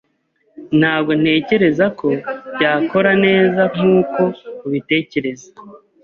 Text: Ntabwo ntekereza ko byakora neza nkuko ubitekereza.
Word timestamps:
Ntabwo 0.79 1.11
ntekereza 1.21 1.85
ko 1.99 2.07
byakora 2.55 3.11
neza 3.25 3.61
nkuko 3.73 4.21
ubitekereza. 4.67 5.47